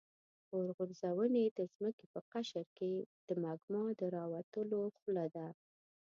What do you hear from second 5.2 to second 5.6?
ده.